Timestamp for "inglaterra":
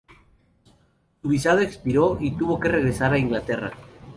3.19-3.71